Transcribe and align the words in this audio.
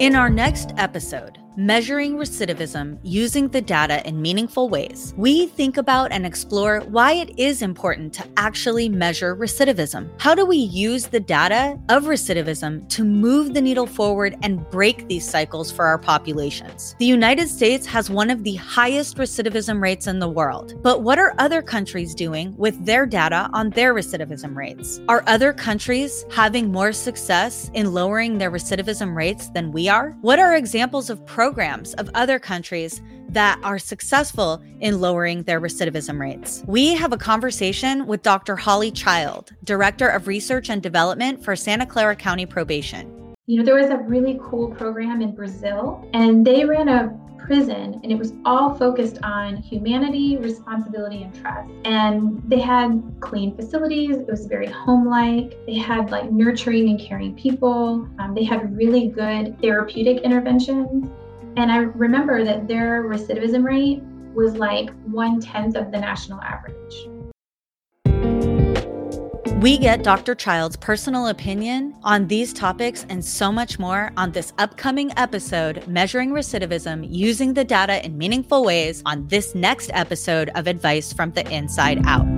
In 0.00 0.14
our 0.14 0.30
next 0.30 0.72
episode, 0.76 1.37
measuring 1.58 2.14
recidivism 2.14 2.96
using 3.02 3.48
the 3.48 3.60
data 3.60 4.06
in 4.06 4.22
meaningful 4.22 4.68
ways, 4.68 5.12
we 5.16 5.46
think 5.46 5.76
about 5.76 6.12
and 6.12 6.24
explore 6.24 6.82
why 6.82 7.14
it 7.14 7.36
is 7.36 7.62
important 7.62 8.12
to 8.12 8.24
actually 8.36 8.88
measure 8.88 9.34
recidivism. 9.34 10.08
How 10.20 10.36
do 10.36 10.46
we 10.46 10.56
use 10.56 11.08
the 11.08 11.18
data 11.18 11.76
of 11.88 12.04
recidivism 12.04 12.88
to 12.90 13.02
move 13.02 13.54
the 13.54 13.60
needle 13.60 13.88
forward 13.88 14.36
and 14.42 14.70
break 14.70 15.08
these 15.08 15.28
cycles 15.28 15.72
for 15.72 15.84
our 15.84 15.98
populations? 15.98 16.94
The 17.00 17.06
United 17.06 17.48
States 17.48 17.86
has 17.86 18.08
one 18.08 18.30
of 18.30 18.44
the 18.44 18.54
highest 18.54 19.16
recidivism 19.16 19.82
rates 19.82 20.06
in 20.06 20.20
the 20.20 20.28
world, 20.28 20.80
but 20.80 21.02
what 21.02 21.18
are 21.18 21.34
other 21.38 21.60
countries 21.60 22.14
doing 22.14 22.56
with 22.56 22.86
their 22.86 23.04
data 23.04 23.50
on 23.52 23.70
their 23.70 23.94
recidivism 23.94 24.54
rates? 24.54 25.00
Are 25.08 25.24
other 25.26 25.52
countries 25.52 26.24
having 26.30 26.70
more 26.70 26.92
success 26.92 27.68
in 27.74 27.92
lowering 27.92 28.38
their 28.38 28.52
recidivism 28.52 29.16
rates 29.16 29.48
than 29.48 29.72
we 29.72 29.88
are? 29.88 30.16
What 30.20 30.38
are 30.38 30.54
examples 30.54 31.10
of 31.10 31.26
programs? 31.26 31.47
Programs 31.48 31.94
of 31.94 32.10
other 32.12 32.38
countries 32.38 33.00
that 33.30 33.58
are 33.64 33.78
successful 33.78 34.62
in 34.80 35.00
lowering 35.00 35.42
their 35.44 35.58
recidivism 35.58 36.20
rates. 36.20 36.62
We 36.66 36.92
have 36.92 37.10
a 37.10 37.16
conversation 37.16 38.06
with 38.06 38.22
Dr. 38.22 38.54
Holly 38.54 38.90
Child, 38.90 39.52
Director 39.64 40.10
of 40.10 40.26
Research 40.26 40.68
and 40.68 40.82
Development 40.82 41.42
for 41.42 41.56
Santa 41.56 41.86
Clara 41.86 42.16
County 42.16 42.44
Probation. 42.44 43.34
You 43.46 43.56
know, 43.56 43.64
there 43.64 43.76
was 43.76 43.88
a 43.88 43.96
really 43.96 44.38
cool 44.42 44.68
program 44.72 45.22
in 45.22 45.34
Brazil, 45.34 46.06
and 46.12 46.46
they 46.46 46.66
ran 46.66 46.86
a 46.90 47.18
prison 47.38 47.98
and 48.02 48.12
it 48.12 48.18
was 48.18 48.34
all 48.44 48.74
focused 48.74 49.16
on 49.22 49.56
humanity, 49.56 50.36
responsibility, 50.36 51.22
and 51.22 51.34
trust. 51.34 51.70
And 51.86 52.42
they 52.46 52.60
had 52.60 53.02
clean 53.20 53.56
facilities, 53.56 54.16
it 54.16 54.26
was 54.26 54.44
very 54.44 54.66
home 54.66 55.08
like. 55.08 55.56
They 55.64 55.78
had 55.78 56.10
like 56.10 56.30
nurturing 56.30 56.90
and 56.90 57.00
caring 57.00 57.34
people, 57.36 58.06
um, 58.18 58.34
they 58.34 58.44
had 58.44 58.76
really 58.76 59.08
good 59.08 59.58
therapeutic 59.62 60.18
interventions. 60.24 61.10
And 61.56 61.72
I 61.72 61.78
remember 61.78 62.44
that 62.44 62.68
their 62.68 63.04
recidivism 63.04 63.64
rate 63.64 64.02
was 64.34 64.54
like 64.54 64.90
one 65.06 65.40
tenth 65.40 65.76
of 65.76 65.90
the 65.90 65.98
national 65.98 66.40
average. 66.40 67.08
We 69.60 69.76
get 69.76 70.04
Dr. 70.04 70.36
Child's 70.36 70.76
personal 70.76 71.26
opinion 71.26 71.96
on 72.04 72.28
these 72.28 72.52
topics 72.52 73.04
and 73.08 73.24
so 73.24 73.50
much 73.50 73.76
more 73.80 74.12
on 74.16 74.30
this 74.30 74.52
upcoming 74.58 75.10
episode, 75.16 75.84
Measuring 75.88 76.30
Recidivism 76.30 77.04
Using 77.10 77.54
the 77.54 77.64
Data 77.64 78.04
in 78.04 78.16
Meaningful 78.16 78.62
Ways, 78.62 79.02
on 79.04 79.26
this 79.26 79.56
next 79.56 79.90
episode 79.94 80.50
of 80.54 80.68
Advice 80.68 81.12
from 81.12 81.32
the 81.32 81.44
Inside 81.52 82.06
Out. 82.06 82.37